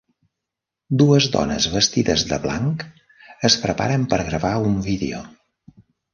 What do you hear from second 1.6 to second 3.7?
vestides de blanc es